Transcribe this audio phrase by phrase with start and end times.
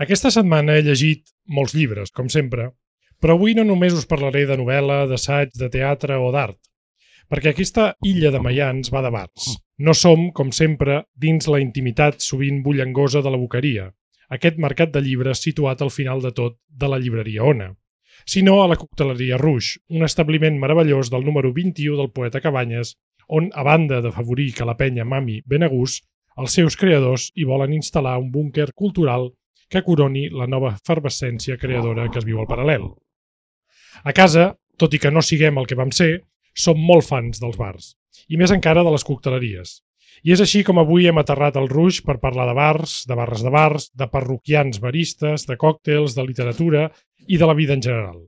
[0.00, 2.70] Aquesta setmana he llegit molts llibres, com sempre,
[3.20, 6.56] però avui no només us parlaré de novel·la, d'assaig, de teatre o d'art,
[7.28, 9.50] perquè aquesta illa de Maians va de bars.
[9.76, 13.90] No som, com sempre, dins la intimitat sovint bullangosa de la boqueria,
[14.32, 17.68] aquest mercat de llibres situat al final de tot de la llibreria Ona,
[18.24, 22.94] sinó a la cocteleria Rouge, un establiment meravellós del número 21 del poeta Cabanyes,
[23.28, 26.06] on, a banda d'afavorir que la penya mami ben a gust,
[26.40, 29.28] els seus creadors hi volen instal·lar un búnquer cultural
[29.70, 32.88] que coroni la nova efervescència creadora que es viu al paral·lel.
[34.02, 36.24] A casa, tot i que no siguem el que vam ser,
[36.54, 37.94] som molt fans dels bars,
[38.28, 39.78] i més encara de les cocteleries.
[40.26, 43.44] I és així com avui hem aterrat al Ruix per parlar de bars, de barres
[43.46, 46.88] de bars, de parroquians baristes, de còctels, de literatura
[47.26, 48.18] i de la vida en general.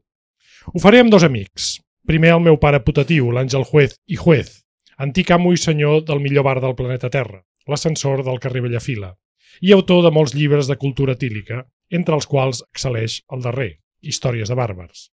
[0.72, 1.74] Ho faré amb dos amics.
[2.06, 4.62] Primer el meu pare putatiu, l'Àngel Juez i Juez,
[4.98, 9.12] antic amo i senyor del millor bar del planeta Terra, l'ascensor del carrer Bellafila,
[9.60, 14.50] i autor de molts llibres de cultura tílica, entre els quals excel·leix el darrer, Històries
[14.50, 15.10] de bàrbars.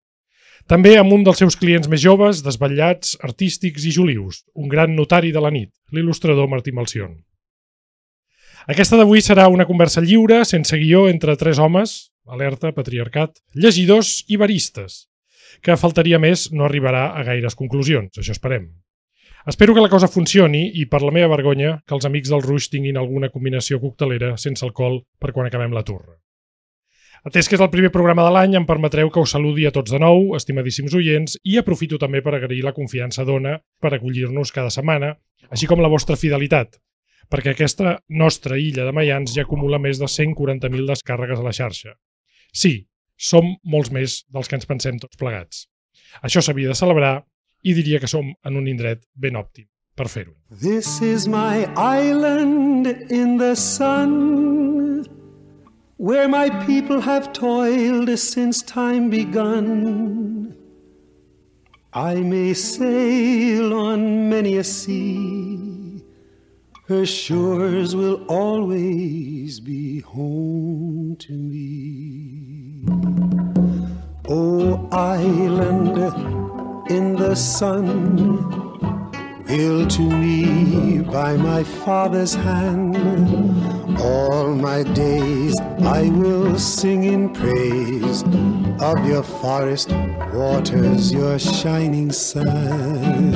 [0.67, 5.31] També amb un dels seus clients més joves, desvetllats, artístics i julius, un gran notari
[5.35, 7.13] de la nit, l'il·lustrador Martí Malcion.
[8.67, 14.39] Aquesta d'avui serà una conversa lliure, sense guió, entre tres homes, alerta, patriarcat, llegidors i
[14.39, 15.05] baristes,
[15.63, 18.67] que faltaria més no arribarà a gaires conclusions, això esperem.
[19.47, 22.65] Espero que la cosa funcioni i, per la meva vergonya, que els amics del Ruix
[22.67, 26.17] tinguin alguna combinació coctelera sense alcohol per quan acabem la turra.
[27.23, 29.93] Atès que és el primer programa de l'any, em permetreu que us saludi a tots
[29.93, 34.73] de nou, estimadíssims oients, i aprofito també per agrair la confiança d'Ona per acollir-nos cada
[34.73, 35.13] setmana,
[35.47, 36.75] així com la vostra fidelitat,
[37.31, 41.95] perquè aquesta nostra illa de Maians ja acumula més de 140.000 descàrregues a la xarxa.
[42.51, 42.75] Sí,
[43.15, 45.69] som molts més dels que ens pensem tots plegats.
[46.19, 47.15] Això s'havia de celebrar
[47.67, 50.33] i diria que som en un indret ben òptim per fer-ho.
[50.61, 54.87] This is my island in the sun
[55.99, 60.55] Where my people have toiled since time begun.
[61.91, 66.03] I may sail on many a sea.
[66.87, 72.85] Her shores will always be home to me.
[74.29, 75.97] Oh, island
[76.89, 78.37] in the sun,
[79.45, 82.95] built to me by my father's hand.
[83.99, 88.23] All my days I will sing in praise
[88.79, 89.91] of your forest
[90.33, 93.33] waters, your shining sun.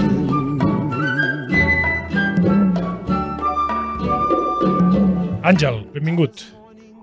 [5.44, 6.46] Àngel, benvingut.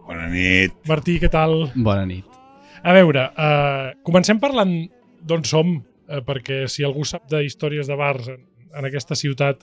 [0.07, 0.73] Bona nit.
[0.89, 1.69] Martí, què tal?
[1.75, 2.25] Bona nit.
[2.87, 4.73] A veure, uh, comencem parlant
[5.27, 5.75] d'on som,
[6.09, 8.43] uh, perquè si algú sap de històries de bars en,
[8.75, 9.63] en aquesta ciutat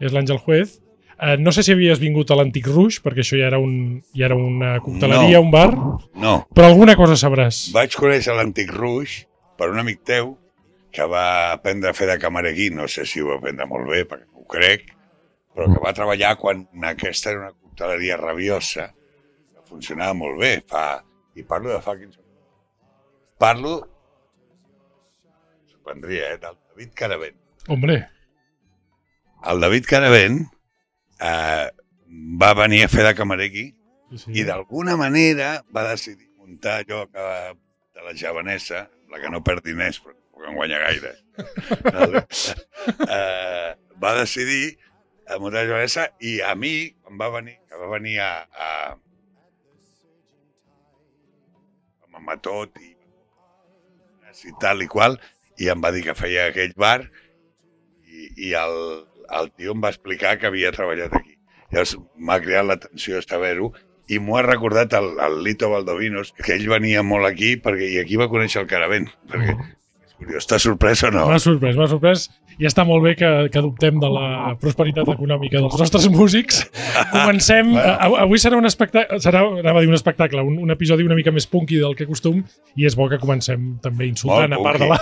[0.00, 0.80] és l'Àngel Juez.
[1.14, 4.26] Uh, no sé si havies vingut a l'Antic Rouge, perquè això ja era, un, ja
[4.26, 5.44] era una cocteleria, No.
[5.46, 5.70] un bar,
[6.18, 7.68] No, però alguna cosa sabràs.
[7.72, 10.34] vaig conèixer l'Antic Rouge per un amic teu
[10.90, 13.86] que va aprendre a fer de camarer aquí, no sé si ho va aprendre molt
[13.90, 14.90] bé, perquè ho crec,
[15.54, 18.88] però que va treballar quan aquesta era una cocteleria rabiosa,
[19.54, 21.00] que funcionava molt bé, fa,
[21.38, 22.20] i parlo de fa 15 anys.
[23.38, 23.74] Parlo,
[25.84, 27.36] sorprendria, eh, del David Caravent.
[27.68, 28.08] Hombre,
[29.44, 30.48] El David Caravent
[31.20, 31.70] eh,
[32.40, 33.64] va venir a fer de camarer aquí
[34.10, 34.32] sí, sí.
[34.40, 37.26] i d'alguna manera va decidir muntar allò que,
[37.94, 41.14] de la javanesa, la que no perd diners, però tampoc en guanya gaire.
[42.84, 43.70] Eh,
[44.02, 44.78] va decidir
[45.28, 48.68] a muntar la javanesa i a mi, quan va venir, que va venir a, a,
[52.04, 52.92] a Mamatot i,
[54.44, 55.16] i tal i qual,
[55.60, 58.76] i em va dir que feia aquell bar i, i el,
[59.38, 61.36] el tio em va explicar que havia treballat aquí.
[61.72, 63.72] Llavors m'ha creat l'atenció saber-ho
[64.12, 68.00] i m'ho ha recordat el, el Lito Valdovinos, que ell venia molt aquí perquè i
[68.02, 69.08] aquí va conèixer el Caravent.
[69.30, 69.54] Perquè,
[70.04, 71.24] és curiós, t'ha sorprès o no?
[71.30, 72.28] M'ha sorprès, m'ha sorprès.
[72.62, 76.60] I està molt bé que, que adoptem de la prosperitat econòmica dels nostres músics.
[77.10, 77.72] Comencem...
[77.76, 81.32] Avui serà un espectacle, serà, anava a dir un espectacle, un, un episodi una mica
[81.34, 82.42] més punky del que costum,
[82.78, 85.00] i és bo que comencem també insultant, a part de la,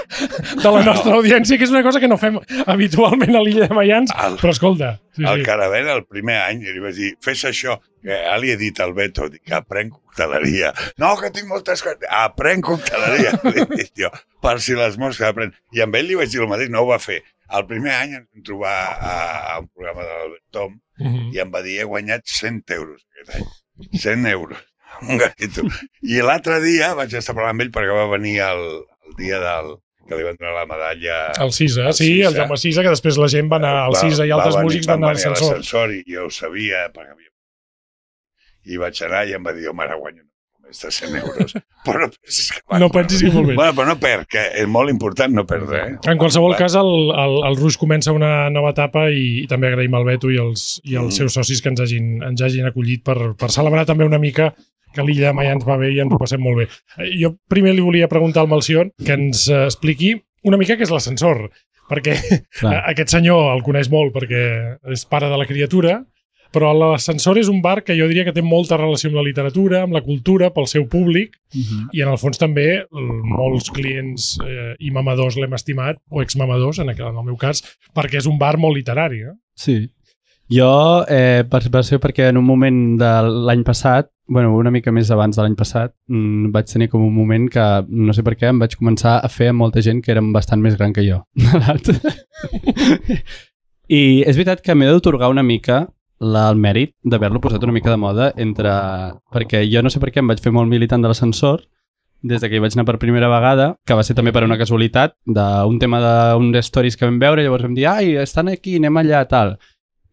[0.62, 3.76] de la nostra audiència, que és una cosa que no fem habitualment a l'illa de
[3.76, 4.94] Mayans, El- però escolta...
[5.12, 5.44] Sí, El sí.
[5.44, 7.74] Caravent, el primer any, li vaig dir, fes això.
[8.02, 10.72] Que ja li he dit al Beto, dic, aprenc cocteleria.
[10.98, 12.02] No, que tinc moltes coses.
[12.10, 13.30] Aprenc cocteleria.
[13.52, 14.10] li he dit jo,
[14.42, 15.52] per si les mosques aprèn.
[15.76, 17.20] I amb ell li vaig dir el mateix, no ho va fer.
[17.52, 19.14] El primer any ens vam trobar a,
[19.54, 21.30] a un programa de l'Albert Tom Mhm.
[21.34, 23.46] i em va dir, he guanyat 100 euros aquest any.
[23.98, 24.58] 100 euros.
[25.08, 25.62] Un garito.
[26.04, 28.60] I l'altre dia vaig estar parlant amb ell perquè va venir el,
[29.08, 29.70] el dia del,
[30.06, 32.42] que li van donar la medalla El Cisa, El sí, el Cisa.
[32.44, 34.68] Jaume Cisa, que després la gent va anar al Va- Cisa i va altres venir-
[34.68, 37.31] músics van anar a l'ascensor i jo ho sabia perquè havia...
[38.66, 40.22] i vaig anar i em va dir, jo m'ara guanyo
[40.72, 41.50] està 100 euros.
[41.84, 42.60] Però no pensis que...
[42.70, 43.54] va, No pensis que molt bé.
[43.58, 45.96] Bueno, però no perd, que és molt important no perdre, eh?
[46.08, 46.60] En qualsevol Va.
[46.62, 50.30] cas, el, el, el Ruix comença una nova etapa i, i també agraïm al Beto
[50.32, 51.16] i els, i els Mm.
[51.18, 54.54] seus socis que ens hagin, ens hagin acollit per, per celebrar també una mica
[54.94, 56.66] que l'illa de Maia ens va bé i ens ho passem molt bé.
[56.96, 60.14] Eh, Jo primer li volia preguntar al Malcion que ens eh, expliqui
[60.48, 61.50] una mica què és l'ascensor,
[61.92, 62.16] perquè
[62.62, 62.78] Clar.
[62.94, 64.42] aquest senyor el coneix molt perquè
[64.96, 65.98] és pare de la criatura,
[66.52, 69.82] però l'ascensor és un bar que jo diria que té molta relació amb la literatura,
[69.82, 71.88] amb la cultura, pel seu públic, Mhm.
[71.92, 76.88] i en el fons també molts clients eh, i mamadors l'hem estimat, o exmamadors en,
[76.90, 77.62] en el meu cas,
[77.94, 79.20] perquè és un bar molt literari.
[79.20, 79.34] Eh?
[79.56, 79.90] Sí.
[80.52, 83.12] Jo, eh, per, per ser perquè en un moment de
[83.46, 87.14] l'any passat, bueno, una mica més abans de l'any passat, mm, vaig tenir com un
[87.14, 90.12] moment que, no sé per què, em vaig començar a fer amb molta gent que
[90.12, 91.22] eren bastant més gran que jo.
[93.92, 95.86] I és veritat que m'he d'autorgar una mica
[96.22, 98.72] la, el mèrit d'haver-lo posat una mica de moda entre...
[99.34, 101.64] Perquè jo no sé per què em vaig fer molt militant de l'ascensor
[102.22, 104.58] des de que hi vaig anar per primera vegada, que va ser també per una
[104.58, 109.00] casualitat d'un tema d'un stories que vam veure, llavors vam dir, ai, estan aquí, anem
[109.02, 109.56] allà, tal.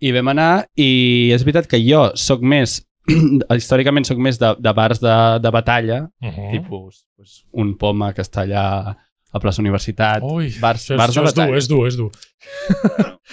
[0.01, 2.79] I vam anar i és veritat que jo sóc més,
[3.59, 6.51] històricament sóc més de, de bars de, de batalla, Uh -huh.
[6.51, 8.95] tipus pues, un poma que està allà
[9.31, 12.09] a plaça Universitat, Ui, bars, això, bars de és dur, és dur, és dur.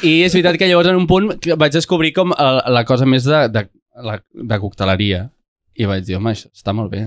[0.05, 3.25] I és veritat que llavors en un punt vaig descobrir com la, la cosa més
[3.25, 3.65] de, de,
[4.05, 5.25] la, de cocteleria.
[5.77, 7.07] I vaig dir, home, això està molt bé.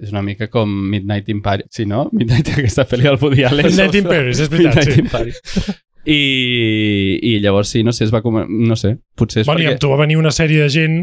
[0.00, 1.68] És una mica com Midnight in Paris.
[1.76, 2.06] Sí, no?
[2.16, 3.68] Midnight, aquesta pel·li del Woody Allen.
[3.68, 5.04] Midnight in Paris, és veritat, Midnight sí.
[5.04, 5.80] in Paris.
[6.08, 6.20] I,
[7.28, 8.40] I llavors sí, no sé, es va com...
[8.40, 9.74] No sé, potser és Bueno, perquè...
[9.74, 10.96] amb tu va venir una sèrie de gent,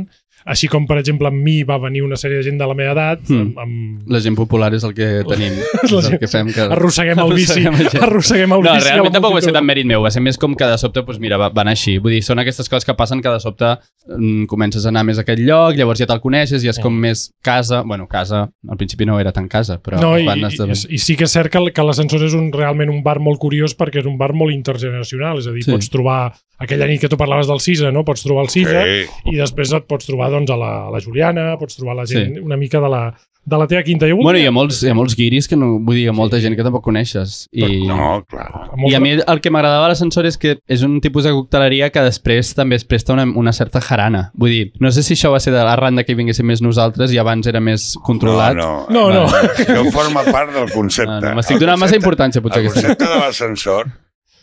[0.48, 2.94] així com, per exemple, amb mi va venir una sèrie de gent de la meva
[2.96, 3.40] edat, Mm.
[3.42, 4.10] amb, amb...
[4.10, 5.54] La gent popular és el que tenim.
[5.84, 6.48] és el gent- que fem.
[6.54, 6.62] Que...
[6.62, 7.66] arrosseguem el bici,
[8.02, 8.86] Arrosseguem el No, bici.
[8.86, 11.02] la realment tampoc va ser tan mèrit meu, va ser més com que de sobte,
[11.04, 11.98] doncs mira, va, va anar així.
[12.00, 13.74] Vull dir, són aquestes coses que passen que de sobte
[14.08, 16.94] mm, comences a anar més a aquest lloc, llavors ja te'l coneixes i és com
[16.94, 17.00] Mm.
[17.10, 17.82] més casa.
[17.84, 20.80] Bueno, casa, al principi no era tan casa, però No, i, van i, esdevenir.
[20.90, 23.76] i sí que és cert que, que l'ascensor és un, realment un bar molt curiós
[23.78, 25.72] perquè és un bar molt intergeneracional, és a dir, Sí.
[25.72, 28.04] pots trobar aquella nit que tu parlaves del Cisa, no?
[28.04, 29.06] pots trobar el Cisa Sí.
[29.32, 32.36] i després et pots trobar doncs, a, la, a la Juliana, pots trobar la gent
[32.38, 32.44] Sí.
[32.46, 33.02] una mica de la,
[33.48, 34.08] de la teva quinta.
[34.10, 35.78] Jo Bueno, hi ha molts, hi ha molts guiris que no...
[35.80, 37.46] Vull dir, hi ha molta gent que tampoc coneixes.
[37.56, 38.48] I, No, clar.
[38.90, 41.88] I a mi el que m'agradava a l'ascensor és que és un tipus de cocteleria
[41.96, 44.26] que després també es presta una, una certa jarana.
[44.36, 46.62] Vull dir, no sé si això va ser de l'arran de que hi vinguéssim més
[46.62, 48.58] nosaltres i abans era més controlat.
[48.60, 49.24] No, No, no.
[49.72, 51.12] No forma part del concepte.
[51.16, 52.84] No, no, M'estic El donant massa importància, potser, El aquesta.
[52.84, 53.88] concepte de l'ascensor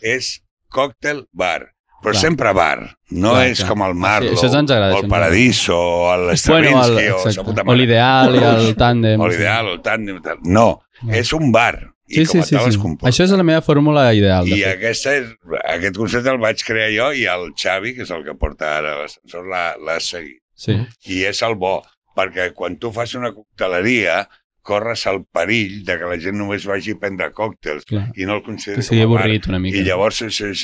[0.01, 0.39] és
[0.73, 1.74] còctel bar,
[2.05, 2.21] però Clar.
[2.21, 2.77] sempre bar.
[3.09, 3.69] No Clar, és clar.
[3.71, 7.11] com el Marlow, Sí, això ens agrada, o el ens Paradiso, o el Bueno, el,
[7.11, 9.19] o o l'ideal i el tàndem.
[9.25, 10.21] O l'ideal, el tàndem.
[10.21, 10.37] tal.
[10.45, 10.67] No,
[11.01, 11.11] No.
[11.13, 11.91] és un bar.
[12.07, 12.71] I Sí, com sí, sí.
[12.71, 12.79] sí.
[13.09, 14.45] Això és la meva fórmula ideal.
[14.45, 15.31] De I aquesta és,
[15.73, 18.91] aquest concepte el vaig crear jo i el Xavi, que és el que porta ara
[19.01, 20.37] l'ascensor, l'ha seguit.
[20.53, 20.77] Sí.
[21.09, 21.79] I és el bo,
[22.15, 24.27] perquè quan tu fas una cocteleria
[24.61, 28.07] corres el perill de que la gent només vagi a prendre còctels Clar.
[28.15, 29.77] i no el consideri Que sigui avorrit una mica.
[29.77, 30.63] I llavors és, és,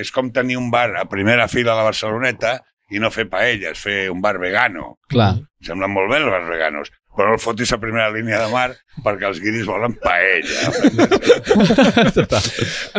[0.00, 2.58] és com tenir un bar a primera fila a la Barceloneta
[2.92, 4.98] i no fer paelles, fer un bar vegano.
[5.10, 5.32] Clar.
[5.40, 8.50] Em semblen molt bé els bars veganos, però no el fotis a primera línia de
[8.52, 8.68] mar
[9.04, 10.68] perquè els guiris volen paella.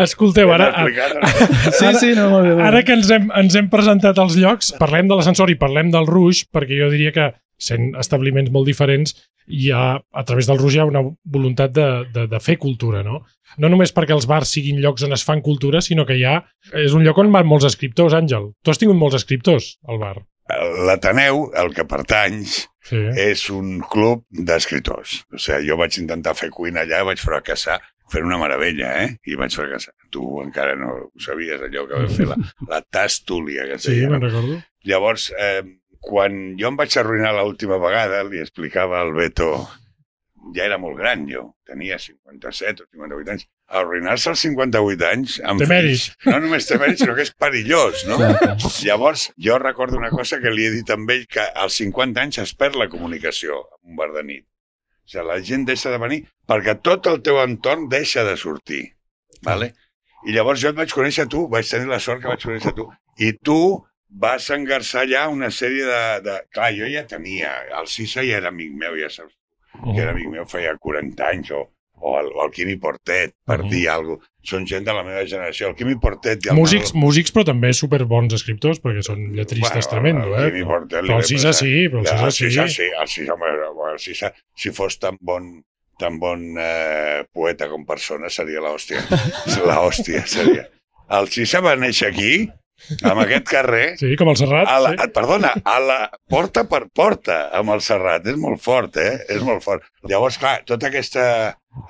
[0.03, 0.71] Escolteu, ara?
[1.75, 2.53] Sí, sí, no, molt bé.
[2.55, 2.67] molt bé.
[2.71, 6.07] Ara que ens hem, ens hem presentat als llocs, parlem de l'ascensor i parlem del
[6.09, 9.15] Rouge, perquè jo diria que, sent establiments molt diferents,
[9.47, 13.23] hi ha, a través del ha una voluntat de, de, de fer cultura, no?
[13.61, 16.39] No només perquè els bars siguin llocs on es fan cultura, sinó que hi ha...
[16.73, 18.51] És un lloc on van molts escriptors, Àngel.
[18.63, 20.15] Tu has tingut molts escriptors, al bar.
[20.87, 22.99] L'Ateneu, el que pertanys, Sí.
[23.17, 25.23] és un club d'escriptors.
[25.33, 27.79] O sigui, jo vaig intentar fer cuina allà, vaig fracassar
[28.13, 29.15] fent una meravella, eh?
[29.25, 29.95] I vaig fracassar.
[30.13, 32.37] Tu encara no ho sabies, allò que vam fer, la,
[32.69, 34.09] la tastúlia, que es Sí, deia.
[34.11, 34.27] me'n no?
[34.27, 34.59] recordo.
[34.85, 35.63] Llavors, eh,
[36.05, 39.49] quan jo em vaig arruïnar l'última vegada, li explicava al Beto,
[40.55, 43.45] ja era molt gran jo, tenia 57 o 58 anys,
[43.79, 45.95] arruïnar-se als 58 anys amb Té mèrit.
[45.97, 48.19] fills, no només té mèrit, sinó que és perillós, no?
[48.85, 52.43] Llavors, jo recordo una cosa que li he dit a ell, que als 50 anys
[52.43, 54.45] es perd la comunicació en un bar de nit.
[55.05, 58.83] O sigui, la gent deixa de venir perquè tot el teu entorn deixa de sortir.
[59.45, 59.73] Vale?
[60.25, 62.71] I llavors jo et vaig conèixer a tu, vaig tenir la sort que vaig conèixer
[62.73, 62.87] a tu,
[63.21, 63.57] i tu
[64.15, 66.01] vas engarçar allà una sèrie de...
[66.25, 66.35] de...
[66.55, 67.51] Clar, jo ja tenia...
[67.81, 69.33] El Cisa ja era amic meu, ja saps,
[69.83, 71.65] que era amic meu feia 40 anys, o,
[71.99, 73.69] o el, o el Quimi Portet, per Mhm.
[73.73, 74.31] dir alguna cosa.
[74.45, 75.71] Són gent de la meva generació.
[75.71, 79.87] El Quimi Portet i el Músics, Manolo- músics, però també superbons escriptors, perquè són lletristes
[79.89, 80.51] tremendo, el eh?
[80.51, 81.53] Quimi Portet Però el passar.
[81.57, 82.49] sí, però el Cisa el sí.
[82.51, 82.67] Cisa
[83.07, 83.53] sí, el home,
[83.93, 85.63] el Cisa, si fos tan bon
[85.97, 88.99] tan bon eh, poeta com persona seria l'hòstia.
[89.65, 90.65] l'hòstia seria.
[91.09, 92.49] El Cisa va néixer aquí
[93.03, 94.67] amb aquest carrer, Sí, com el Serrat.
[94.67, 95.07] a la, sí.
[95.15, 98.27] perdona, a la porta per porta amb el Serrat.
[98.27, 99.19] És molt fort, eh?
[99.29, 99.83] És molt fort.
[100.09, 101.25] Llavors, clar, tota aquesta...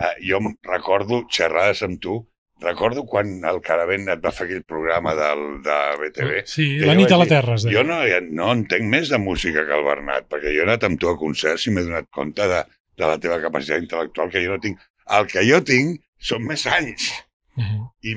[0.01, 2.15] Eh, jo em recordo xerrades amb tu,
[2.63, 6.39] recordo quan el Caravent et va fer aquell programa del, de BTV.
[6.49, 7.75] Sí, la nit a la dir, terra, deia.
[7.75, 7.99] Jo no,
[8.33, 11.17] no entenc més de música que el Bernat, perquè jo he anat amb tu a
[11.19, 12.63] concerts i m'he donat compte de,
[12.97, 14.81] de la teva capacitat intel·lectual que jo no tinc.
[15.19, 17.11] El que jo tinc són més anys
[17.55, 17.83] Mhm.
[18.09, 18.13] i,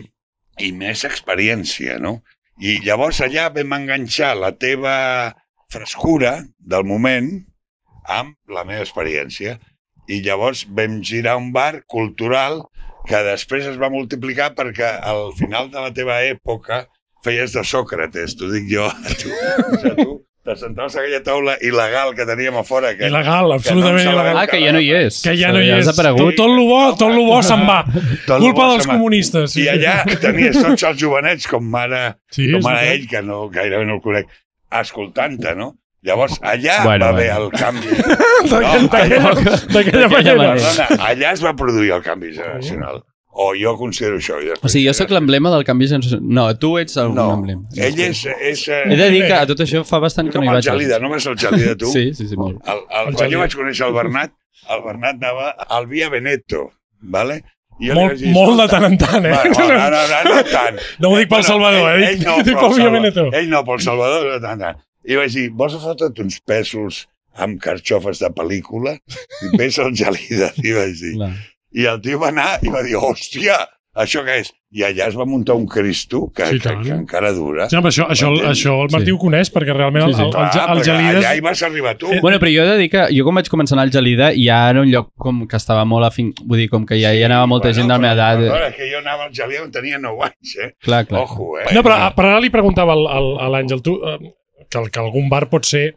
[0.68, 2.22] i més experiència, no?
[2.58, 4.94] I llavors allà vam enganxar la teva
[5.70, 7.30] frescura del moment
[8.10, 9.58] amb la meva experiència.
[10.10, 12.64] I llavors vam girar un bar cultural
[13.08, 16.86] que després es va multiplicar perquè al final de la teva època
[17.24, 19.30] feies de Sòcrates, t'ho dic jo a tu.
[19.30, 22.94] O sigui, tu t'assentaves a aquella taula il·legal que teníem a fora.
[22.96, 24.38] Que, Il·legal, absolutament que no il·legal.
[24.40, 25.20] Ah, que ja no hi és.
[25.24, 25.84] Que ja no hi és.
[25.84, 26.32] desaparegut.
[26.32, 27.82] Tot, tot lo bo, tot lo bo se'n va.
[28.26, 29.52] Tot Culpa bo dels comunistes.
[29.52, 29.66] Sí.
[29.66, 33.84] I allà tenies tots els jovenets, com ara, sí, com ara ell, que no, gairebé
[33.88, 34.26] no el conec,
[34.80, 35.74] escoltant-te, no?
[36.06, 37.44] Llavors, allà Bueno, va haver bueno.
[37.44, 37.88] el canvi.
[38.50, 39.32] D'aquella- No,
[39.74, 40.54] D'aquella manera.
[40.54, 43.02] Perdona, allà es va produir el canvi generacional.
[43.38, 44.40] O jo considero això.
[44.42, 46.24] i O sigui, jo sóc l'emblema del canvi generacional.
[46.34, 47.68] No, tu ets algun No, emblema.
[47.76, 48.24] ell és...
[48.26, 50.56] és eh, He de dir que a tot això fa bastant que no hi el
[50.58, 50.66] vaig.
[50.66, 51.86] Gelida, no vas al Gelida, tu?
[51.94, 52.58] Sí, sí, sí, molt.
[52.66, 53.36] El, el, El quan Gelida.
[53.36, 54.32] jo vaig conèixer el Bernat,
[54.74, 56.64] el Bernat anava al Via Veneto,
[57.00, 57.38] vale?
[57.78, 59.30] I jo li Molt, vaig dir, molt de "Escolta, tant en tant, eh?
[59.30, 60.80] Va, no, no, no, no tant.
[61.04, 62.08] No ho dic pel Salvador, eh?
[62.08, 62.96] Ell, no, dic pel Salvador.
[62.96, 63.26] Veneto.
[63.38, 64.82] Ell no, pel Salvador, de tant en tant.
[65.06, 67.04] I vaig dir, vols fotre't uns pèsols
[67.38, 68.96] amb carxofes de pel·lícula?
[69.46, 71.14] I vés al Gelida, i vaig dir.
[71.20, 71.30] Clar.
[71.74, 73.58] I el tio va anar i va dir, hòstia,
[73.98, 74.52] això què és?
[74.72, 77.70] I allà es va muntar un Cristo que, Sí, que, que encara dura.
[77.72, 78.50] Sí, home, això, això, M'entens?
[78.52, 79.14] això el Martí Sí.
[79.16, 80.26] ho coneix perquè realment el, Sí, sí.
[80.26, 81.20] el, el, el, el Gelides...
[81.24, 82.10] Allà hi vas arribar tu.
[82.20, 84.28] Bueno, però jo he de dir que jo quan vaig començar a anar al Gelida
[84.36, 86.34] ja era un lloc com que estava molt afin...
[86.44, 88.44] Vull dir, com que ja hi anava molta gent de la meva edat.
[88.44, 90.70] Perdona, que jo anava al Gelida on tenia 9 anys, eh?
[90.84, 91.24] Clar, clar.
[91.24, 91.72] Ojo, eh?
[91.72, 94.18] No, però, però ara li preguntava al, al, a l'Àngel, tu, eh,
[94.68, 95.94] que, que algun bar pot ser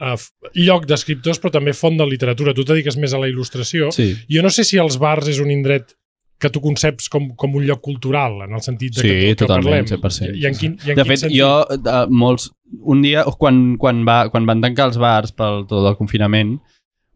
[0.00, 0.16] eh,
[0.64, 2.54] lloc d'escriptors, però també font de literatura.
[2.54, 3.92] Tu dediques més a la il·lustració.
[3.94, 4.12] Sí.
[4.30, 5.94] Jo no sé si els bars és un indret
[6.38, 9.38] que tu conceps com, com un lloc cultural, en el sentit de Sí, que, que
[9.40, 10.02] totalment, parlem.
[10.04, 10.36] 100%.
[10.36, 11.38] I, i en quin, i en De quin fet, sentit?
[11.40, 12.52] jo, eh, molts,
[12.94, 16.60] un dia, quan, quan, va, quan van tancar els bars pel tot el confinament,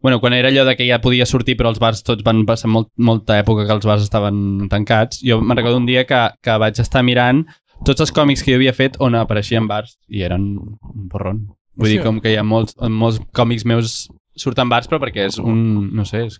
[0.03, 2.67] bueno, quan era allò de que ja podia sortir però els bars tots van passar
[2.67, 6.59] molt, molta època que els bars estaven tancats, jo me'n recordo un dia que, que
[6.59, 7.45] vaig estar mirant
[7.87, 11.45] tots els còmics que jo havia fet on apareixien bars i eren un porron.
[11.75, 12.05] Vull dir, Hòstia.
[12.05, 15.89] com que hi ha molts, molts còmics meus surten bars, però perquè és un...
[15.95, 16.25] no sé...
[16.27, 16.39] És...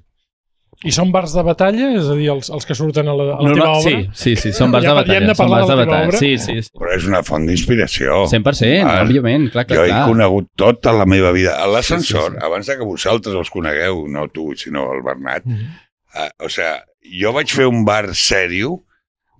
[0.84, 1.92] I són bars de batalla?
[1.96, 4.14] És a dir, els, els que surten a la, a la Normal- teva obra?
[4.18, 5.28] Sí, sí, sí, són bars Ja- de ja hem batalla.
[5.30, 6.10] de són parlar bars de de la teva batalla.
[6.10, 6.18] obra?
[6.20, 6.72] Sí, sí, sí.
[6.82, 8.18] Però és una font d'inspiració.
[8.34, 9.06] 100%, Val.
[9.08, 10.08] òbviament, clar, Jo clar, he clar.
[10.10, 11.54] conegut tota la meva vida.
[11.64, 12.46] A l'ascensor, Sí, sí, sí.
[12.50, 15.70] abans de que vosaltres els conegueu, no tu, sinó el Bernat, Mhm.
[16.16, 18.82] eh, o sigui, jo vaig fer un bar sèrio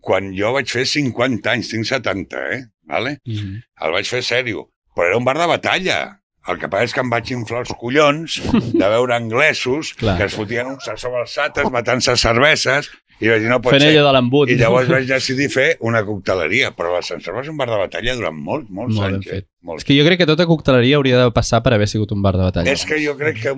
[0.02, 2.62] quan jo vaig fer 50 anys, tinc 70, eh?
[2.88, 3.18] Vale?
[3.26, 3.58] Mhm.
[3.84, 6.02] El vaig fer sèrio, però era un bar de batalla.
[6.48, 8.34] El que passa és que em vaig inflar els collons
[8.74, 10.18] de veure anglesos Clar.
[10.20, 12.90] que es fotien uns a sates matant-se cerveses
[13.24, 13.94] i vaig dir, no pot Fent ser.
[13.96, 14.50] de l'embut.
[14.52, 18.16] I llavors vaig decidir fer una cocteleria, però l'ascensor va ser un bar de batalla
[18.20, 19.28] durant molts, molts Molt anys.
[19.28, 19.38] eh?
[19.38, 19.48] fet.
[19.64, 19.86] Molts.
[19.86, 22.34] És que jo crec que tota cocteleria hauria de passar per haver sigut un bar
[22.36, 22.74] de batalla.
[22.76, 23.54] És que jo crec que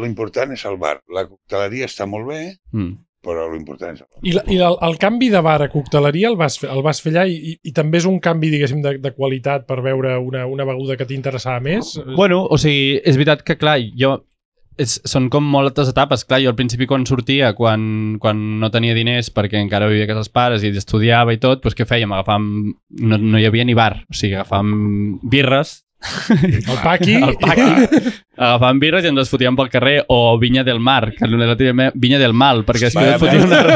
[0.00, 1.02] l'important és el bar.
[1.12, 2.94] La cocteleria està molt bé, Mm.
[3.24, 4.04] Però l'important és.
[4.22, 7.00] I, la, i el, el canvi de bar a cocteleria el vas fer, el vas
[7.04, 10.18] fer allà i, i, i també és un canvi, diguéssim, de, de qualitat per veure
[10.20, 11.96] una, una beguda que t'interessava més?
[12.14, 14.18] Bueno, o sigui, és veritat que, clar, jo...
[14.74, 16.24] És, són com moltes etapes.
[16.26, 20.10] Clar, jo al principi quan sortia, quan, quan no tenia diners perquè encara vivia a
[20.10, 22.10] casa dels pares i estudiava i tot, doncs què fèiem?
[22.10, 22.48] Agafàvem...
[23.06, 24.00] No, no hi havia ni bar.
[24.10, 27.14] O sigui, agafàvem birres, El paqui...
[27.16, 27.64] el paqui,
[28.34, 31.94] agafàvem birres i ens les fotíem pel carrer o Vinya del Mar, que relativament...
[32.00, 33.60] Vinya del Mal, perquè Vaya et fotien una...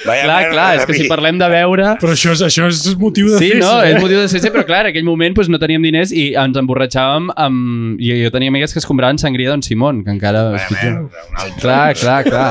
[0.00, 1.90] Vaya clar, clar, és que si parlem de beure...
[2.00, 3.66] Però això és, això és motiu de Sí, festa.
[3.66, 3.90] no, eh?
[3.92, 6.56] és motiu de ser, però clar, en aquell moment pues, no teníem diners i ens
[6.62, 8.00] emborratxàvem amb...
[8.00, 10.46] Jo, jo tenia amigues que es compraven sangria d'on Simón, que encara...
[10.54, 11.60] Vaya merda, un altre.
[11.60, 12.48] Clar, clar, clar.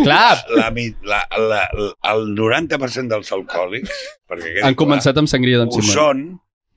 [0.00, 1.60] clar, La, mi- la, la,
[2.14, 3.92] el 90% dels alcohòlics,
[4.30, 6.00] perquè quedi han començat amb sangria d'on clar, ho Simón.
[6.00, 6.26] són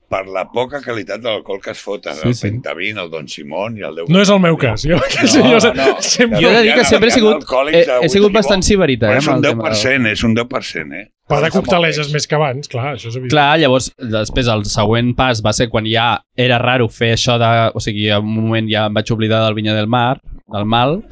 [0.09, 2.15] per la poca qualitat de l'alcohol que es foten.
[2.17, 2.47] Sí, el sí.
[2.47, 4.07] Pentavin, el Don Simón i el Déu...
[4.09, 4.81] No és el meu cas.
[4.89, 5.85] Jo, No, jo, no.
[6.01, 6.39] sempre...
[6.41, 9.07] Jo he de dir que sempre he sigut, alcohòlics he, de he sigut bastant sibarita,
[9.11, 9.21] Però eh?
[9.21, 11.05] és un el tema del- 10%, és un 10%, eh?
[11.29, 13.29] Està molt cocteleges més que abans, clar, això és evident.
[13.35, 17.51] Clar, llavors, després el següent pas va ser quan ja era raro fer això de...
[17.77, 20.17] O sigui, en un moment ja em vaig oblidar del Vinya del Mar,
[20.49, 21.03] del mal,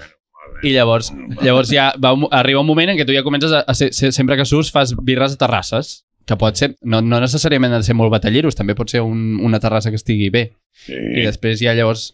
[0.66, 1.12] i llavors,
[1.46, 3.92] llavors ja va un- arriba un moment en què tu ja comences a, a ser,
[3.94, 7.88] sempre que surts fas birres a terrasses, que pot ser, no, no necessàriament ha de
[7.88, 10.50] ser molt batalleros, també pot ser un, una terrassa que estigui bé.
[10.86, 10.98] Sí.
[10.98, 12.12] I després ja llavors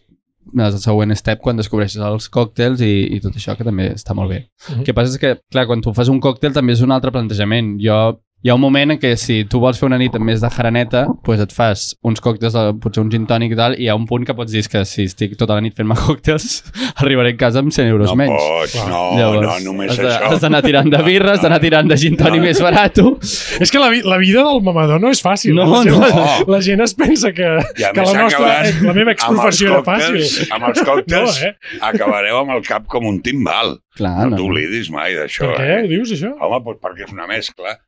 [0.52, 4.30] el següent step quan descobreixes els còctels i, i tot això, que també està molt
[4.30, 4.44] bé.
[4.68, 4.78] Mhm.
[4.78, 7.12] El que passa és que, clar, quan tu fas un còctel també és un altre
[7.14, 7.74] plantejament.
[7.82, 10.42] Jo hi ha un moment en què si tu vols fer una nit amb més
[10.44, 13.86] de jaraneta, doncs et fas uns còctels, de- potser un gin tònic i tal, i
[13.86, 16.58] hi ha un punt que pots dir que si estic tota la nit fent-me còctels,
[17.00, 18.36] arribaré a casa amb 100 euros No menys.
[18.36, 19.00] pots, no,
[19.40, 20.28] no, només has de- això.
[20.34, 22.48] Has d'anar tirant de birra, has d'anar tirant de gin tònic No.
[22.50, 23.00] més barat.
[23.64, 25.54] És que la, la vida del mamador no és fàcil.
[25.56, 26.10] No, la, gent, no.
[26.12, 27.48] La, la gent es pensa que,
[27.80, 28.52] que la nostra,
[28.84, 30.20] la meva exprofessió era fàcil.
[30.52, 31.54] Amb els còctels No, eh?
[31.80, 33.78] acabareu amb el cap com un timbal.
[33.96, 34.42] Clar, no no.
[34.42, 35.48] t'oblidis mai d'això.
[35.48, 35.82] Per què Eh?
[35.86, 36.34] ho dius, això?
[36.44, 37.78] Home, doncs perquè és una mescla.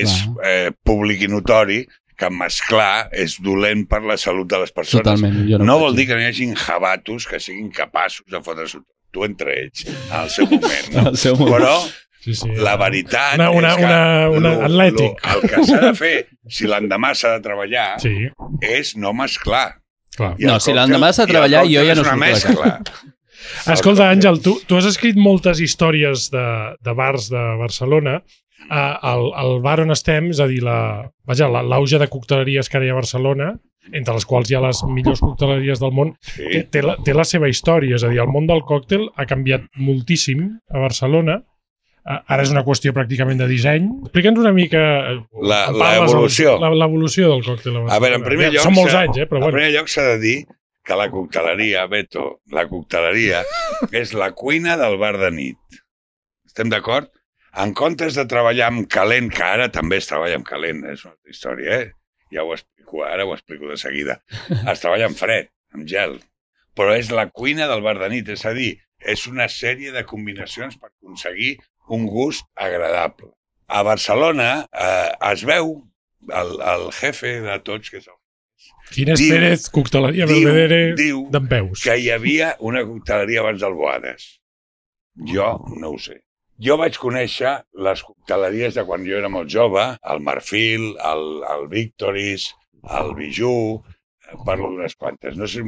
[0.00, 0.12] És
[0.44, 1.82] eh, públic i notori
[2.18, 5.04] que mesclar és dolent per la salut de les persones.
[5.04, 5.36] Totalment.
[5.58, 8.80] No, no, vol dir que no hi hagin jabatos que siguin capaços de fotre-s'ho
[9.14, 10.90] tu entre ells al seu moment.
[10.96, 11.06] No?
[11.12, 11.54] Al seu moment.
[11.56, 11.74] Però
[12.18, 12.48] Sí, sí.
[12.58, 15.22] la veritat Una- una- és que una- una lo- atlètic.
[15.22, 16.16] lo- el que s'ha de fer,
[16.50, 18.26] si l'endemà s'ha de treballar, Sí,
[18.60, 19.78] és no mesclar.
[20.16, 20.34] clar.
[20.36, 22.82] I No, si l'endemà s'ha de treballar, jo ja no surto de mescla.
[23.72, 26.44] Escolta, Àngel, tu, tu has escrit moltes històries de,
[26.82, 28.18] de bars de Barcelona.
[28.68, 32.76] El, el bar on estem, és a dir, la- vaja, la- l'auge de cocteleries que
[32.76, 33.52] ara hi ha a Barcelona,
[33.92, 36.62] entre les quals hi ha les millors cocteleries del món, té, Sí.
[36.74, 37.94] té, la, té la seva història.
[37.96, 41.38] És a dir, el món del còctel ha canviat moltíssim a Barcelona.
[42.08, 43.88] Ara és una qüestió pràcticament de disseny.
[44.06, 44.78] Explica'ns una mica...
[45.12, 45.18] eh,
[45.76, 46.54] l'evolució.
[46.60, 47.96] L'evolució del còctel a Barcelona.
[47.96, 48.64] A veure, en primer lloc...
[48.64, 49.26] Són molts anys, eh?
[49.28, 49.56] Però en bueno.
[49.58, 50.36] primer lloc s'ha de dir
[50.88, 53.42] que la cocteleria, Beto, la cocteleria
[53.92, 55.80] és la cuina del bar de nit.
[56.48, 57.10] Estem d'acord?
[57.56, 61.14] En comptes de treballar amb calent, que ara també es treballa amb calent, és una
[61.14, 61.92] altra història, eh?
[62.34, 64.20] Ja ho explico, ara ho explico de seguida.
[64.72, 66.18] Es treballa amb fred, amb gel,
[66.76, 70.04] però és la cuina del bar de nit, és a dir, és una sèrie de
[70.04, 71.56] combinacions per aconseguir
[71.88, 73.32] un gust agradable.
[73.68, 75.72] A Barcelona eh, es veu
[76.28, 78.16] el, el jefe de tots, que és el
[78.92, 81.82] Ginés diu- Pérez, cocteleria Belvedere d'en Peus.
[81.84, 84.28] que hi havia una cocteleria abans del Boades.
[85.32, 86.22] Jo no ho sé.
[86.66, 87.50] Jo vaig conèixer
[87.86, 91.20] les cocteleries de quan jo era molt jove, el Marfil, el,
[91.54, 92.48] el Victoris,
[92.98, 95.36] el eh, parlo d'unes quantes.
[95.38, 95.62] No sé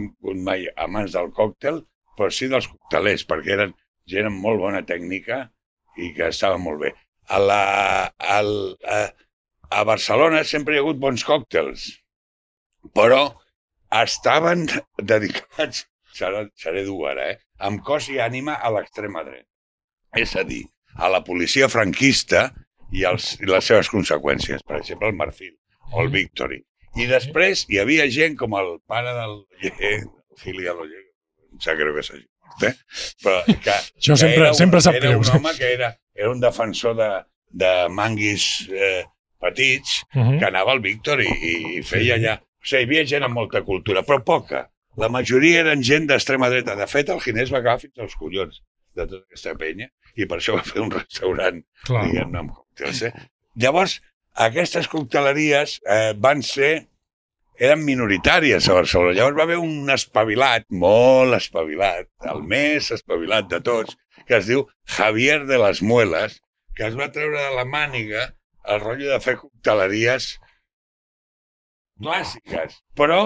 [0.48, 1.78] mai amants del còctel,
[2.16, 3.74] però sí dels coctelers, perquè eren
[4.10, 5.44] gent amb molt bona tècnica
[5.96, 6.90] i que estava molt bé.
[7.28, 7.60] A, la,
[8.38, 8.50] al,
[8.82, 8.98] a,
[9.70, 11.86] a Barcelona sempre hi ha hagut bons còctels,
[12.98, 13.22] però
[14.00, 14.66] estaven
[15.12, 15.86] dedicats,
[16.18, 17.38] serà, seré dur ara, eh?
[17.70, 19.46] amb cos i ànima a l'extrema dreta.
[20.18, 20.64] És a dir,
[21.00, 22.50] a la policia franquista
[22.92, 25.54] i, els, i les seves conseqüències, per exemple, el Marfil
[25.92, 26.60] o el Victory.
[26.98, 30.00] I després hi havia gent com el pare del Oller,
[30.42, 31.04] Gili de l'Oller,
[31.52, 32.74] em sap greu que s'hagi mort, eh?
[33.22, 35.20] Però que, Això que sempre, era un- sempre sap era greu.
[35.22, 37.10] un home que era, era un defensor de,
[37.64, 39.04] de manguis eh,
[39.40, 40.38] petits Uh -huh.
[40.38, 41.30] que anava al Víctor i,
[41.78, 42.34] i feia allà...
[42.60, 44.66] O sigui, hi havia gent amb molta cultura, però poca.
[44.96, 46.74] La majoria eren gent d'extrema dreta.
[46.76, 48.58] De fet, el Ginés va agafar fins als collons
[48.96, 53.02] de tota aquesta penya i per això va fer un restaurant, diguem-ne, amb còctels.
[53.08, 53.12] Eh?
[53.60, 53.98] Llavors,
[54.46, 56.72] aquestes cocteleries eh, van ser
[57.60, 59.16] eren minoritàries a Barcelona.
[59.18, 64.64] Llavors va haver un espavilat, molt espavilat, el més espavilat de tots, que es diu
[64.96, 66.38] Javier de las Muelas,
[66.76, 68.30] que es va treure de la màniga
[68.70, 70.32] el rotllo de fer cocteleries
[72.00, 73.20] clàssiques, però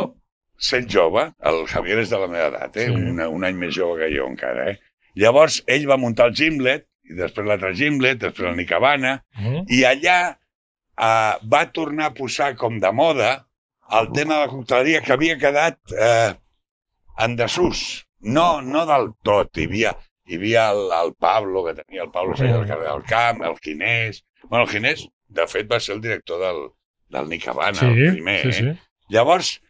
[0.59, 2.89] sent jove, el Javier és de la meva edat, eh?
[2.89, 2.95] Sí.
[2.95, 4.73] un, un any més jove que jo encara.
[4.73, 4.94] Eh?
[5.15, 9.65] Llavors, ell va muntar el Gimlet, i després l'altre Gimlet, després el Nicabana, Uh -huh.
[9.69, 10.37] i allà
[10.99, 13.47] eh, va tornar a posar com de moda
[13.93, 16.35] el tema de la cocteleria que havia quedat eh,
[17.19, 18.07] en desús.
[18.21, 19.57] No, no del tot.
[19.59, 19.97] Hi havia,
[20.27, 23.57] hi havia el, el Pablo, que tenia el Pablo Sella al carrer del Camp, el
[23.63, 24.25] Ginés...
[24.49, 26.71] Bueno, el Ginés, de fet, va ser el director del,
[27.09, 28.43] del Nick Habana, Sí, el primer.
[28.43, 28.67] sí, sí.
[28.69, 28.77] Eh?
[29.09, 29.61] Llavors...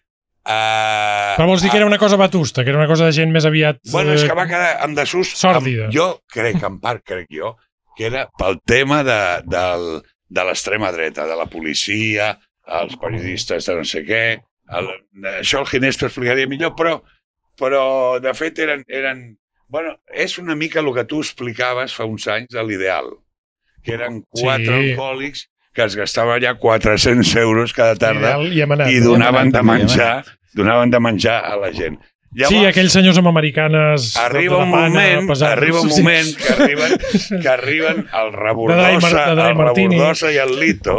[0.44, 3.30] Eh, Però vols dir que era una cosa vetusta, que era una cosa de gent
[3.32, 3.78] més aviat...
[3.92, 5.30] Bueno, és eh, que va quedar en desús...
[5.40, 5.86] Sòrdida.
[5.88, 7.54] Amb, jo crec, en part crec jo,
[7.96, 9.86] que era pel tema de, del,
[10.28, 12.34] de l'extrema dreta, de la policia,
[12.80, 14.24] els periodistes de no sé què...
[14.74, 14.86] El,
[15.38, 16.98] això el Ginés t'ho explicaria millor, però,
[17.60, 17.82] però
[18.20, 19.24] de fet eren, eren...
[19.68, 23.10] Bueno, és una mica el que tu explicaves fa uns anys de l'ideal,
[23.84, 24.90] que eren quatre Sí.
[24.92, 28.90] alcohòlics que es gastava ja 400 euros cada tarda i Amanat.
[28.92, 29.10] i no?
[29.12, 31.98] donaven de menjar, donaven de menjar a la gent.
[32.48, 35.52] Sí, aquells senyors amb americanes arriba de, un pana, moment, pesades.
[35.56, 36.02] arriba un Sí.
[36.02, 36.94] moment que arriben,
[37.42, 39.38] que arriben el Rebordosa, el.
[39.38, 40.96] Rebordosa i el Lito,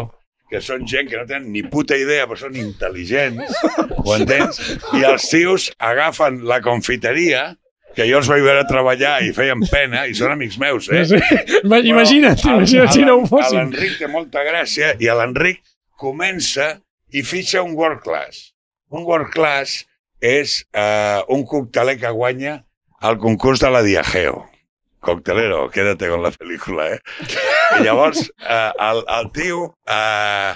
[0.50, 3.52] que són gent que no tenen ni puta idea, però són intel·ligents,
[3.98, 4.62] ho entens?
[4.96, 7.56] I els tios agafen la confiteria,
[7.96, 11.04] que jo els vaig veure treballar i feien pena, i són amics meus, eh?
[11.10, 11.20] Sí.
[11.64, 13.58] Ima- Imagina't, Però imagina't si no ho fossin.
[13.72, 15.62] L'Enric té molta gràcia i l'Enric
[15.98, 16.76] comença
[17.16, 18.52] i fitxa un world class.
[18.92, 19.86] Un world class
[20.22, 22.60] és eh, un cocteler que guanya
[23.06, 24.46] el concurs de la Diageo.
[25.06, 27.00] Coctelero, quédate con la pel·lícula, eh?
[27.80, 29.60] I llavors, eh, el, el tio...
[29.86, 30.54] Eh,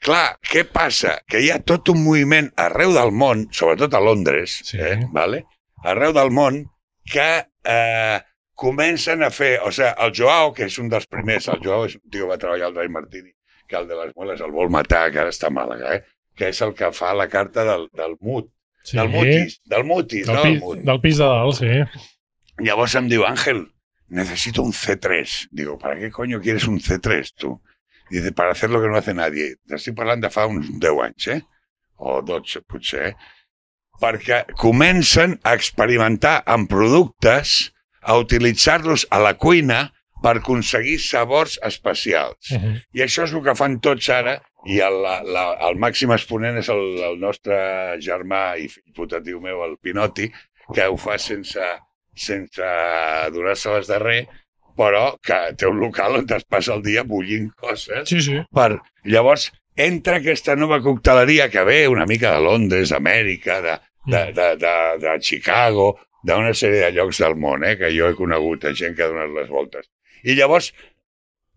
[0.00, 1.18] clar, què passa?
[1.28, 4.78] Que hi ha tot un moviment arreu del món, sobretot a Londres, Sí.
[4.80, 5.42] eh, vale?
[5.84, 6.62] arreu del món,
[7.10, 7.26] que
[7.64, 8.20] eh,
[8.54, 9.58] comencen a fer...
[9.66, 12.30] O sigui, el Joao, que és un dels primers, el Joao és un tio que
[12.32, 13.32] va treballar al Dai Martini,
[13.68, 16.02] que el de les mueles el vol matar, que ara està a Màlaga, eh?
[16.36, 18.48] que és el que fa la carta del, del Mut,
[18.82, 18.96] Sí.
[18.96, 20.78] del Mutis, del Mutis, Del, no del Mut.
[20.88, 22.06] del pis de dalt, sí.
[22.64, 23.58] Llavors em diu, Ángel,
[24.08, 25.48] necesito un C3.
[25.50, 27.60] Digo, ¿para qué coño quieres un C3 tú?
[28.10, 29.56] Dice, para hacer lo que no hace nadie.
[29.68, 31.42] T'estic parlant de fa uns 10 anys, eh?
[32.00, 33.14] O 12, potser, eh?
[34.00, 39.90] Perquè comencen a experimentar amb productes, a utilitzar-los a la cuina
[40.22, 42.50] per aconseguir sabors especials.
[42.50, 42.74] Uh -huh.
[42.92, 46.58] I això és el que fan tots ara, i el, la, la, el màxim exponent
[46.60, 47.56] és el, el nostre
[48.04, 50.30] germà i fill putatiu meu, el Pinoti,
[50.74, 51.64] que ho fa sense,
[52.14, 52.68] sense
[53.32, 54.26] donar-se-les de res,
[54.76, 58.08] però que té un local on es passa el dia bullint coses.
[58.08, 58.38] Sí, sí.
[58.54, 58.78] Per...
[59.04, 64.48] Llavors, entra aquesta nova cocteleria que ve una mica de Londres, d'Amèrica, de, de, de,
[64.56, 68.74] de, de Chicago, d'una sèrie de llocs del món, eh, que jo he conegut, a
[68.76, 69.86] gent que ha donat les voltes.
[70.24, 70.72] I llavors,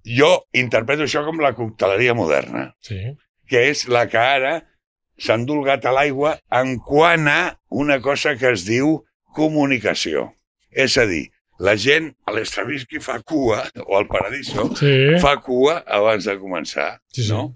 [0.04, 3.00] jo interpreto això com la cocteleria moderna, Sí.
[3.48, 4.54] que és la que ara
[5.20, 9.04] s'ha endolgat a l'aigua en quant a una cosa que es diu
[9.36, 10.34] comunicació.
[10.72, 11.28] És a dir,
[11.60, 15.20] la gent a l'Estravinsky fa cua, o al Paradiso, Sí.
[15.22, 17.32] fa cua abans de començar, Sí, sí.
[17.32, 17.56] no?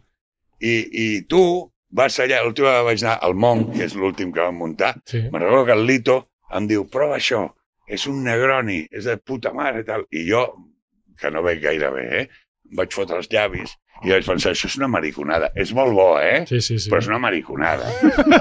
[0.59, 4.41] I, I tu vas allà, l'última vegada vaig anar al Monk, que és l'últim que
[4.41, 5.23] vam muntar, sí.
[5.31, 6.17] me'n recordo que el Lito
[6.57, 7.45] em diu, prova això,
[7.87, 10.03] és un Negroni, és de puta mare i tal.
[10.11, 10.43] I jo,
[11.19, 12.27] que no veig gaire bé, eh?
[12.67, 15.49] em vaig fotre els llavis i vaig pensar, això és una mariconada.
[15.55, 16.43] És molt bo, eh?
[16.49, 16.89] Sí, sí, sí.
[16.91, 17.87] però és una mariconada.
[18.03, 18.33] El,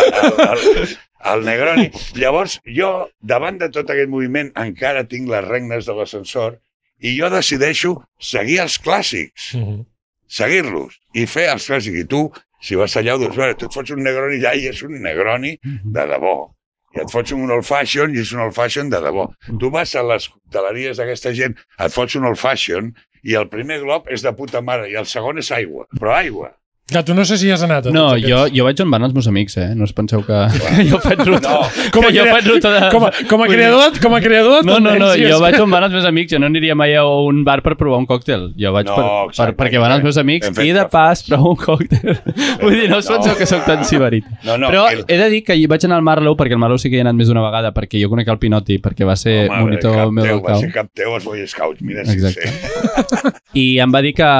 [0.00, 0.96] el, el,
[1.32, 1.90] el Negroni.
[2.18, 6.56] Llavors, jo, davant de tot aquest moviment, encara tinc les regnes de l'ascensor
[6.98, 9.84] i jo decideixo seguir els clàssics, Uh -huh.
[10.26, 12.00] seguir-los i fer els clàssics.
[12.00, 14.66] I tu, si vas allà, ho dius, "Veure, tu et fots un Negroni ja i
[14.68, 16.50] és un Negroni de debò.
[16.96, 19.28] I et fots un old fashion i és un old fashion de debò.
[19.60, 23.80] Tu vas a les cocteleries d'aquesta gent, et fots un old fashion i el primer
[23.80, 26.52] glob és de puta mare i el segon és aigua, però aigua.
[26.86, 29.02] Clar, tu no sé si has anat a No, tots jo, jo vaig on van
[29.02, 29.72] els meus amics, eh?
[29.74, 31.50] No us penseu que, que jo faig ruta.
[31.50, 32.82] No, Com a jo crea- faig ruta de...
[32.92, 35.82] Com a, com a creador, com a creador No, no, no, jo vaig on van
[35.88, 38.52] els meus amics, jo no aniria mai a un bar per provar un còctel.
[38.54, 41.56] Jo vaig No, per, per, exacte, perquè van els meus amics i de pas provo
[41.56, 42.20] un còctel.
[42.62, 43.16] Vull dir, no us No.
[43.18, 44.30] penseu que sóc tan siberit.
[44.46, 46.62] No, no, Però el- he de dir que hi vaig anar al Marlow, perquè al
[46.62, 49.02] Marlow sí que hi he anat més d'una vegada, perquè jo conec el Pinoti, perquè
[49.10, 50.62] va ser Home, monitor cap meu teu, del va cau.
[50.62, 52.46] ser cap teu als Boy Scouts, mira si Exacte.
[52.46, 53.34] sé.
[53.58, 54.30] I em va dir que,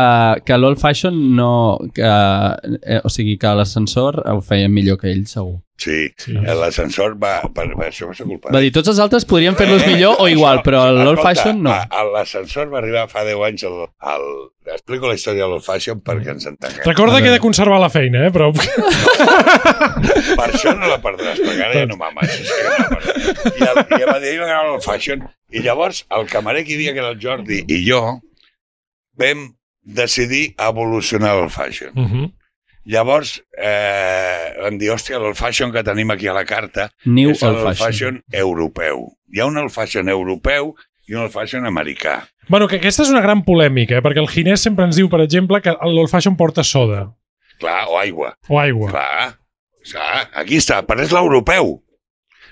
[0.46, 1.50] que l'old fashion no...
[1.92, 2.14] Que,
[2.82, 5.60] eh, o sigui, que l'ascensor ho feien millor que ell, segur.
[5.76, 6.32] Sí, Sí.
[6.32, 7.42] l'ascensor va...
[7.52, 10.14] Per, per això va ser culpa Va dir, tots els altres podrien fer-los Eh, millor
[10.16, 11.74] o això- igual, però l'old fashion no.
[12.14, 13.82] L'ascensor va arribar fa 10 anys al...
[14.00, 14.24] al
[14.72, 16.80] explico la història de l'old fashion perquè ens entenguem.
[16.88, 18.32] Recorda que he de conservar la feina, eh?
[18.34, 18.48] Però...
[18.56, 22.40] Per això no la perdràs, perquè ara ja no no perdràs.
[23.52, 25.22] I, el, I em va dir, "Ahir m'agrada l'old fashion.
[25.52, 28.00] I llavors, el camarer que hi havia, que era el Jordi, i jo,
[29.20, 29.44] vam
[29.86, 31.92] decidir evolucionar l'old fashion.
[31.94, 32.32] Uh -huh.
[32.86, 37.42] Llavors, eh, vam dir, hòstia, l'old fashion que tenim aquí a la carta New és
[37.42, 37.86] l'old fashion.
[37.86, 39.08] fashion europeu.
[39.32, 40.74] Hi ha un old fashion europeu
[41.08, 42.28] i un old fashion americà.
[42.48, 44.02] Bueno, que aquesta és una gran polèmica, eh?
[44.02, 47.12] perquè el Ginés sempre ens diu, per exemple, que l'old fashion porta soda
[47.58, 48.36] Clar, o aigua.
[48.48, 48.90] o aigua.
[48.90, 49.38] Clar,
[49.90, 51.82] clar, aquí està, però és l'europeu,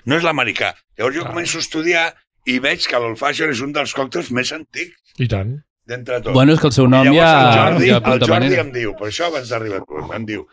[0.05, 0.73] no és l'americà.
[0.97, 1.31] Llavors jo Clar.
[1.33, 2.13] començo a estudiar
[2.45, 5.63] i veig que l'old fashion és un dels còctels més antics I tant.
[5.87, 6.33] D'entre tots.
[6.33, 7.31] Bueno, és que el seu nom I ja...
[7.31, 8.61] el Jordi, ja el Jordi manera.
[8.65, 10.45] em diu, per això abans d'arribar tu, em diu,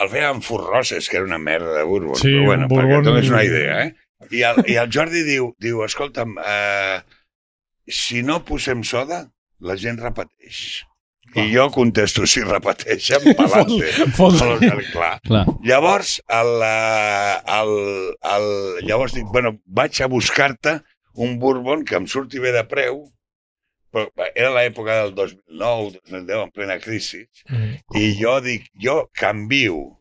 [0.00, 3.04] el feia amb Furroses, que era una merda de bourbon, Sí, però bueno, perquè bourbon-
[3.10, 3.94] tu és una idea, eh?
[4.30, 7.00] I el, I el Jordi diu, diu escolta'm, eh,
[7.88, 9.24] si no posem soda,
[9.60, 10.84] la gent repeteix.
[11.36, 13.22] I jo contesto, si repeteixen.
[14.18, 15.20] Fot- Aleshores, clar.
[15.26, 15.44] Clar.
[15.62, 17.70] Llavors, el, eh, el,
[18.34, 18.48] el,
[18.88, 20.80] llavors dic, bueno, vaig a buscar-te
[21.14, 23.04] un bourbon que em surti bé de preu,
[23.90, 27.74] però era l'època del 2009, 2010, en plena crisi, Mm.
[27.98, 29.98] i jo dic, jo canvio.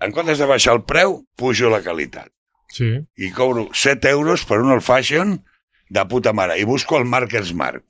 [0.00, 2.28] En comptes de baixar el preu, pujo la qualitat.
[2.68, 2.90] Sí.
[3.16, 5.38] I cobro 7 euros per un old fashion
[5.88, 6.58] de puta mare.
[6.60, 7.84] I busco el Markers Mark,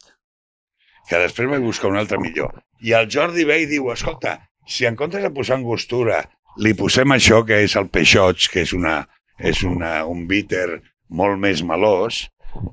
[1.09, 2.63] que després vaig buscar un altre millor.
[2.81, 4.37] I el Jordi ve i diu, escolta,
[4.69, 6.21] si en comptes de posar angostura
[6.63, 11.39] li posem això, que és el Peixots, que és, una, és una, un bitter molt
[11.43, 12.27] més melós,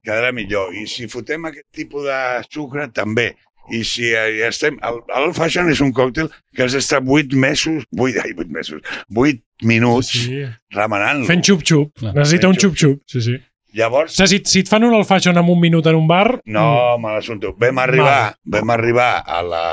[0.03, 0.73] quedarà millor.
[0.75, 2.19] I si fotem aquest tipus de
[2.49, 3.33] sucre, també.
[3.71, 4.09] I si
[4.43, 4.75] estem...
[4.83, 7.85] El, el fashion és un còctel que has d'estar 8 mesos...
[7.95, 8.83] 8, ai, 8 mesos.
[9.07, 10.43] 8 minuts sí.
[10.75, 11.29] remenant-lo.
[11.29, 11.93] Fent xup-xup.
[12.01, 12.11] Clar.
[12.17, 13.01] Necessita Fent un xup-xup.
[13.07, 13.39] Sí, sí.
[13.73, 16.39] Llavors, O sigui, si, si et fan un fashion en un minut en un bar...
[16.45, 16.65] no,
[17.01, 17.55] mal assumpte.
[17.57, 19.63] Vam arribar, vam arribar a la,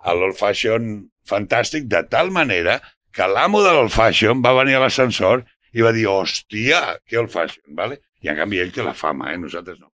[0.00, 0.94] a l'old fashion
[1.28, 2.78] fantàstic de tal manera
[3.12, 5.44] que l'amo de l'old fashion va venir a l'ascensor
[5.76, 8.00] i va dir, hòstia, que old fashion, vale?
[8.24, 9.38] I en canvi ell té la fama, eh?
[9.40, 9.90] Nosaltres no.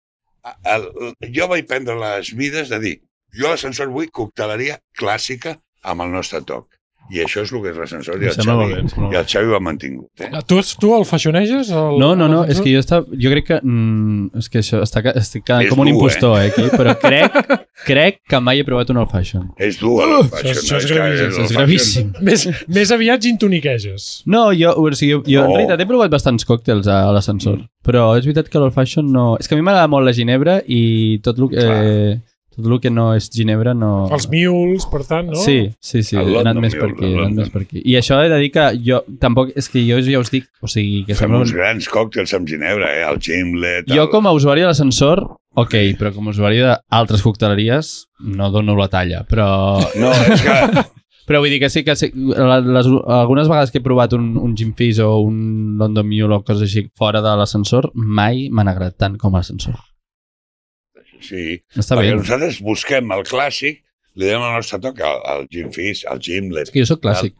[0.44, 0.88] A- El,
[1.38, 2.96] jo vaig prendre les mides de dir,
[3.40, 5.56] jo a l'ascensor vull cocteleria clàssica
[5.94, 6.68] amb el nostre toc.
[7.12, 9.56] I això és el que és l'ascensor i, el Xavi- bé, i el Xavi ho
[9.58, 10.08] ha mantingut.
[10.24, 10.30] Eh?
[10.48, 11.70] Tu, tu el fashioneges?
[11.70, 13.58] El, No, no, no, el- és que jo, estava, jo crec que...
[13.62, 16.96] Mm, és que això, està, estic quedant És com un dur, impostor, eh, aquí, però
[16.98, 17.36] crec,
[17.90, 19.50] crec que mai he provat un old fashion.
[19.60, 20.52] És dur, Això fashion.
[20.56, 20.88] és- això és no?
[20.88, 22.12] que gravíssim, Això és gravíssim.
[22.22, 22.48] Més,
[22.80, 24.24] més aviat gin toniqueges.
[24.26, 25.58] No, jo, o sigui, jo, jo en No.
[25.58, 27.68] realitat he provat bastants còctels a, a l'ascensor, Mm.
[27.86, 29.36] però és veritat que l'old fashion no...
[29.40, 32.20] És que a mi m'agrada molt la ginebra i tot el, eh,
[32.56, 33.92] tot el que no és ginebra no...
[34.14, 35.42] Els mules, per tant, no?
[35.42, 37.82] Sí, sí, sí, he anat més per aquí, he anat més per aquí.
[37.82, 39.54] I això he de dir que jo tampoc...
[39.60, 41.44] És que jo ja us dic, o sigui, que Fem sembla...
[41.44, 41.60] uns Un...
[41.60, 43.06] grans còctels amb ginebra, eh?
[43.10, 43.90] El gimlet...
[43.90, 44.12] Jo el...
[44.14, 45.24] com a usuari de l'ascensor,
[45.60, 47.94] ok, però com a usuari d'altres cocteleries
[48.34, 49.48] no dono la talla, però...
[50.00, 50.60] No, és que...
[51.24, 54.58] Però vull dir que sí que sí, les, algunes vegades que he provat un, un
[54.60, 58.98] Gin Fizz o un London Mule o coses així fora de l'ascensor, mai m'han agradat
[59.00, 59.78] tant com l'ascensor.
[61.24, 62.18] Sí, Està perquè bé.
[62.20, 63.82] nosaltres busquem el clàssic,
[64.20, 67.02] li donem el nostre toc al, al Jim Fizz, al Gimlet, És que jo sóc
[67.06, 67.36] clàssic.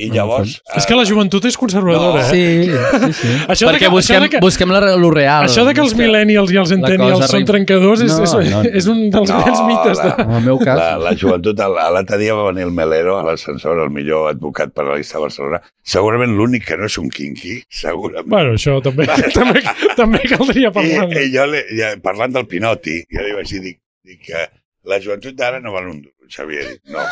[0.00, 0.56] I llavors...
[0.78, 2.26] És que la joventut és conservadora, No.
[2.26, 2.30] eh?
[2.30, 3.32] Sí, sí, sí.
[3.52, 5.44] Això de Perquè que- busquem, això de que- busquem la, lo real.
[5.48, 8.70] Això de que els millennials i els centennials són trencadors és, No, és, no, no.
[8.80, 9.98] és un dels No, grans mites.
[10.00, 10.08] De...
[10.08, 10.78] la- En el meu cas...
[10.80, 14.72] La, la joventut, el- l'altre dia va venir el Melero a l'ascensor, el millor advocat
[14.76, 15.60] penalista de Barcelona.
[15.82, 18.28] Segurament l'únic que no és un quinqui, segurament.
[18.30, 19.06] Bueno, això també,
[19.38, 19.62] també,
[19.98, 21.26] també caldria I, parlar-ne.
[21.26, 24.46] i jo, li, ja, parlant del Pinotti, jo li vaig dir, dic, dic que
[24.88, 26.66] la joventut d'ara no val un duro, Xavier.
[26.70, 27.04] Dic, no.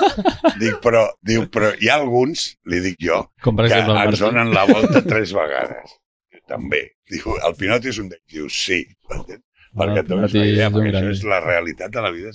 [0.61, 4.23] Dic, però, diu, però hi ha alguns, li dic jo, Com per que exemple ens
[4.25, 5.99] donen la volta tres vegades.
[6.33, 6.85] Diu, També.
[7.13, 8.25] Diu, el Pinotti és un d'ells.
[8.33, 8.83] Diu, sí.
[9.09, 12.13] Perquè et dones Pinotti una idea, és un perquè això és la realitat de la
[12.15, 12.33] vida.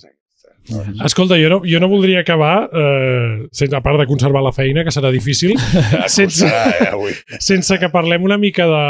[1.04, 4.86] Escolta, jo no, jo no voldria acabar, eh, sense, a part de conservar la feina,
[4.86, 5.58] que serà difícil,
[6.08, 7.12] sense, Costarà, eh, avui.
[7.44, 8.86] sense que parlem una mica de,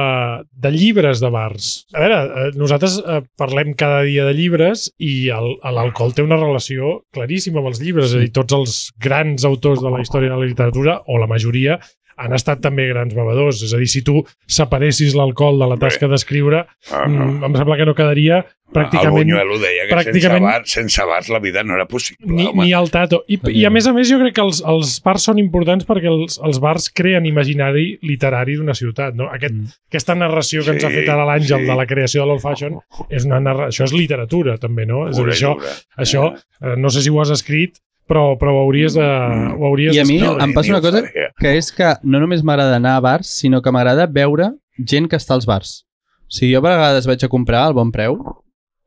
[0.66, 1.72] de llibres de bars.
[1.94, 7.00] A veure, eh, nosaltres eh, parlem cada dia de llibres i l'alcohol té una relació
[7.16, 8.12] claríssima amb els llibres.
[8.12, 11.30] És a dir, tots els grans autors de la història de la literatura, o la
[11.30, 11.80] majoria,
[12.18, 13.64] han estat també grans bevedors.
[13.64, 17.78] És a dir, si tu separessis l'alcohol de la tasca d'escriure, Ah, mm, em sembla
[17.78, 21.64] que no quedaria El pràcticament Buñuelo deia que pràcticament- sense bars, sense bars la vida
[21.64, 22.26] no era possible.
[22.28, 22.64] ni, home.
[22.66, 23.24] ni el tato.
[23.28, 26.10] I, I a més a més jo crec que els, els bars són importants perquè
[26.10, 29.14] els, els bars creen imaginari literari d'una ciutat.
[29.16, 29.30] No?
[29.30, 29.68] Aquest, Mm.
[29.94, 31.66] Aquesta narració que ens ha Sí, fet ara l'Àngel sí.
[31.70, 33.68] de la creació de l'Old Fashion és una narra...
[33.68, 35.08] això és literatura també, no?
[35.08, 35.56] És a dir, això,
[35.98, 39.04] això eh, no sé si ho has escrit, però, però ho hauries de...
[39.04, 41.04] Ho hauries I a mi em passa una cosa
[41.40, 45.18] que és que no només m'agrada anar a bars, sinó que m'agrada veure gent que
[45.18, 45.84] està als bars.
[46.28, 48.18] O sigui, jo a vegades vaig a comprar al bon preu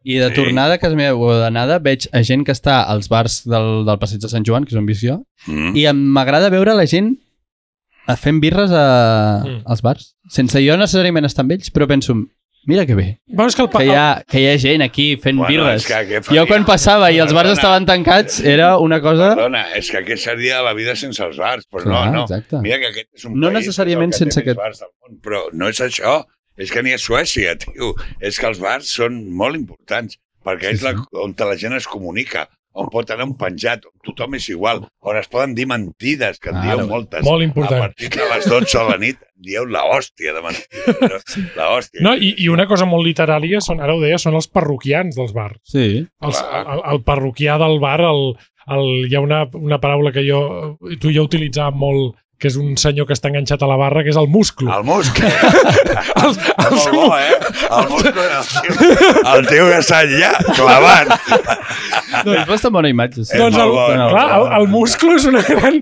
[0.06, 0.34] i de Sí.
[0.38, 3.98] tornada a casa meva o d'anada veig a gent que està als bars del, del
[3.98, 5.74] passeig de Sant Joan, que és on visc jo, Mm.
[5.76, 7.16] i m'agrada veure la gent
[8.16, 9.62] fent birres a, Mm.
[9.66, 10.14] als bars.
[10.30, 12.14] Sense jo necessàriament estar amb ells, però penso,
[12.66, 15.16] mira que bé, Bueno, que el, pa- que hi ha, que hi ha gent aquí
[15.16, 15.86] fent Bueno, birres.
[15.86, 16.46] que què Jo faria?
[16.50, 17.60] quan passava i els bars Perdona.
[17.60, 19.30] estaven tancats era una cosa...
[19.34, 21.64] Perdona, és que què seria la vida sense els bars?
[21.70, 22.22] Però Clar, no, no.
[22.24, 22.60] exacte.
[22.62, 25.44] Mira que aquest és un No país necessàriament que sense aquest- bars del món, però
[25.52, 26.24] no és això.
[26.56, 27.94] És que ni a Suècia, tio.
[28.20, 31.04] És que els bars són molt importants, perquè Sí, és la, sí.
[31.22, 35.28] on la gent es comunica, on pot anar un penjat, tothom és igual, on es
[35.32, 37.24] poden dir mentides, que en Ara, dieu moltes.
[37.26, 37.80] Molt important.
[37.80, 40.98] A partir de les 12 de la nit dieu la hòstia de mentides.
[41.36, 41.46] No?
[41.56, 42.02] La hòstia.
[42.04, 45.32] no, i, I una cosa molt literària, són, ara ho deia, són els parroquians dels
[45.36, 45.60] bars.
[45.72, 46.04] Sí.
[46.24, 48.22] Els, el, el parroquià del bar, el,
[48.76, 50.40] el, hi ha una, una paraula que jo,
[51.00, 54.02] tu i jo utilitzàvem molt, que és un senyor que està enganxat a la barra,
[54.04, 54.68] que és el musclo.
[54.74, 55.20] El musc.
[55.24, 57.36] Els, És molt bo, eh?
[57.78, 61.14] El musc, el tio, el tio que està allà, clavat.
[62.26, 63.24] És bastant bona imatge.
[63.26, 63.38] Sí.
[63.40, 65.78] Doncs el, molt bo, clar, el, el musclo és una gran,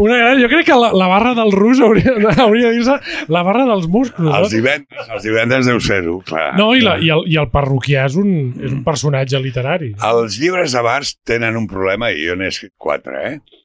[0.00, 0.40] una gran...
[0.42, 2.96] Jo crec que la, la barra del rus hauria, hauria de dir-se
[3.34, 4.32] la barra dels musclos.
[4.32, 4.52] Els No?
[4.56, 6.52] divendres, els divendres deu ser-ho, clar.
[6.58, 9.92] No, i, la, i, el, i el parroquià és un, és un personatge literari.
[10.08, 13.62] Els llibres de bars tenen un problema, i jo n'he escrit quatre, eh?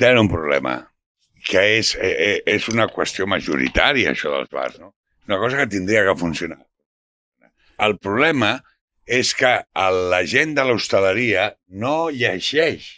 [0.00, 0.78] Tenen un problema,
[1.46, 4.92] que és, eh, eh, és una qüestió majoritària, això dels bars, no?
[5.28, 6.58] Una cosa que tindria que funcionar.
[7.86, 8.56] El problema
[9.06, 12.88] és que la gent de l'hostaleria no llegeix.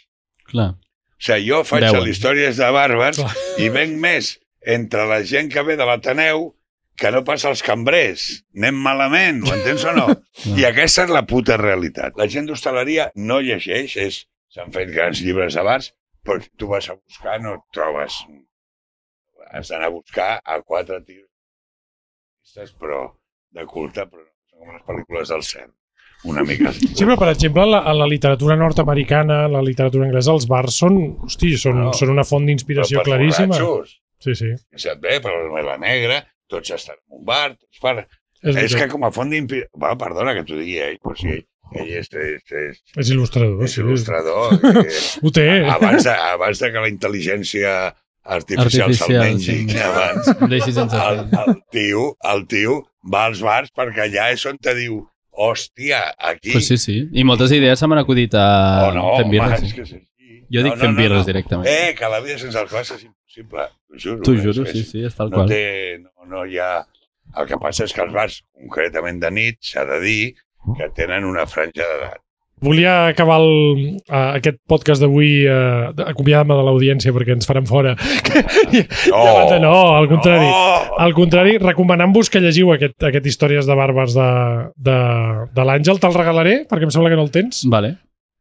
[0.49, 0.71] Clar.
[0.73, 3.33] O sigui, jo faig les històries de bàrbars Clar.
[3.59, 6.47] i venc més entre la gent que ve de l'Ateneu
[6.99, 8.25] que no passa als cambrers.
[8.57, 10.07] Anem malament, ho entens o no?
[10.59, 12.17] I aquesta és la puta realitat.
[12.19, 15.91] La gent d'hostaleria no llegeix, és s'han fet grans llibres de bars,
[16.25, 18.19] però tu vas a buscar, no et trobes.
[19.51, 21.27] Has d'anar a buscar a quatre tios,
[22.79, 23.03] però
[23.55, 25.69] de culte, però no com les pel·lícules del cel.
[26.27, 26.73] Una mica.
[26.75, 30.75] Sí, però, per exemple, a la, a la literatura nord-americana, la literatura anglesa, els bars
[30.81, 31.93] són, hosti, són, No.
[31.95, 33.55] són una font d'inspiració Però claríssima.
[33.55, 34.49] borratxos, Sí, sí.
[34.69, 35.31] que se't ve, per
[35.63, 36.17] la negra,
[36.51, 38.01] tots estan en un bar, tots fan...
[38.43, 39.79] És, És que com a font d'inspiració...
[39.79, 43.63] Va, perdona que t'ho digui ell, però sí, ell és, és, és, és il·lustrador.
[43.63, 44.53] és sí, il·lustrador.
[44.85, 45.47] eh, Ho té.
[45.69, 47.73] abans, de, abans de que la intel·ligència
[48.29, 49.79] artificial se'l mengi, sí.
[49.89, 52.03] abans, el, el, tio,
[52.33, 52.75] el tio
[53.13, 54.99] va als bars perquè allà és on te diu
[55.39, 56.51] hòstia, aquí...
[56.51, 56.97] Pues sí, sí.
[57.15, 59.61] I moltes idees se m'han acudit a o no, fent birres.
[59.61, 59.75] home, és Sí.
[59.77, 60.05] que és així.
[60.51, 61.67] Jo dic fent birres directament.
[61.69, 63.67] Eh, que la vida sense alcohol és impossible.
[63.87, 64.21] T'ho juro.
[64.25, 65.47] T'ho és- juro, és- sí, sí, és tal no, qual.
[65.53, 66.85] té, no, no hi ha...
[67.37, 70.21] El que passa és que els bars, concretament de nit, s'ha de dir
[70.77, 72.19] que tenen una franja d'edat.
[72.59, 77.95] Volia acabar el, uh, aquest podcast d'avui uh, acomiadant-me de l'audiència perquè ens faran fora.
[79.09, 79.23] No,
[79.63, 80.45] no, al contrari.
[80.45, 80.99] No!
[80.99, 84.29] Al contrari, recomanant-vos que llegiu aquest, aquest Històries de Bàrbars de,
[84.75, 84.97] de,
[85.55, 86.03] de l'Àngel.
[86.03, 87.63] Te'l regalaré, perquè em sembla que no el tens.
[87.71, 87.95] Vale.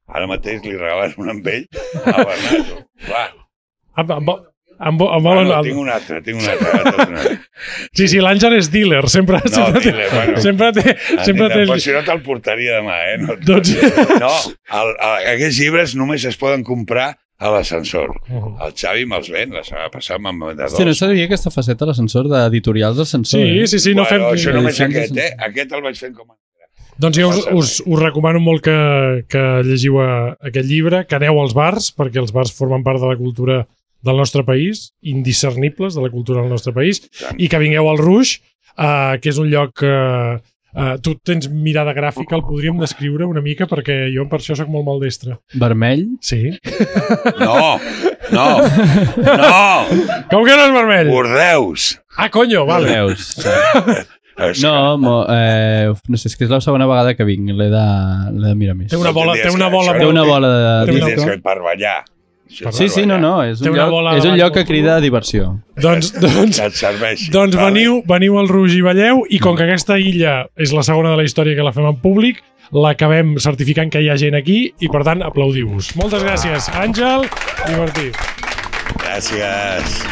[0.09, 1.67] Ara mateix li regalen un amb ell
[2.03, 2.83] a Bernardo.
[3.09, 3.27] Va,
[3.99, 4.11] Em,
[4.79, 5.63] em, vo- em, vo- em bueno, volen...
[5.69, 6.73] tinc un altre, tinc un altre.
[6.87, 7.37] te'n donaré.
[7.99, 9.03] Sí, sí, l'Àngel és dealer.
[9.11, 10.41] Sempre, No, sempre, té, dealer, bueno.
[10.45, 10.97] sempre té...
[11.27, 11.63] Sempre té...
[11.67, 13.17] Però si no te'l portaria demà, eh?
[13.25, 13.73] No, Doncs...
[14.23, 14.31] no
[14.81, 18.11] el, el, aquests llibres només es poden comprar a l'ascensor.
[18.35, 20.99] El Xavi me'ls ven, la setmana passada me'n va vendre Hòstia, no dos.
[21.05, 23.39] sabia aquesta faceta l'ascensor d'editorials d'ascensor.
[23.45, 23.67] Sí, eh?
[23.71, 24.39] sí, sí, no bueno, fem...
[24.41, 25.33] això només aquest, eh?
[25.47, 26.35] Aquest el vaig fent com a...
[26.99, 28.75] Doncs jo us, us, us recomano molt que,
[29.31, 30.09] que llegiu a,
[30.51, 33.61] aquest llibre, que aneu als bars, perquè els bars formen part de la cultura
[34.05, 37.03] del nostre país, indiscernibles de la cultura del nostre país,
[37.39, 38.39] i que vingueu al Rouge,
[38.79, 39.91] uh, que és un lloc que
[40.39, 44.69] uh, tu tens mirada gràfica, el podríem descriure una mica, perquè jo per això sóc
[44.71, 45.39] molt maldestre.
[45.59, 46.05] Vermell.
[46.23, 46.53] Sí.
[47.41, 47.79] No,
[48.31, 48.47] no,
[49.27, 49.65] no!
[50.31, 51.11] Com que no és vermell?
[51.11, 51.97] Bordeus!
[52.19, 52.95] Ah, conyo, vale.
[54.39, 57.49] És No, mo, eh, no sé, és que és la segona vegada que vinc.
[57.59, 57.87] L'he de,
[58.39, 58.91] de mirar més.
[58.93, 59.97] Té una bola, té una bola...
[59.97, 60.69] no Té una té- bola de...
[60.87, 60.99] té que...
[61.03, 61.97] una- Tens que per ballar.
[62.49, 65.01] Això Sí, sí, no, no, és un, lloc, és un lloc que molt crida a
[65.05, 65.51] diversió.
[65.77, 67.31] Doncs, doncs, Que et serveixi.
[67.35, 67.71] Doncs Vale.
[67.71, 71.21] veniu, veniu al Rouge i balleu i com que aquesta illa és la segona de
[71.21, 72.41] la història que la fem en públic,
[72.73, 75.95] l'acabem certificant que hi ha gent aquí i per tant aplaudiu-vos.
[76.01, 77.29] Moltes gràcies, Àngel
[77.69, 78.13] i Martí.
[79.05, 80.03] Gràcies.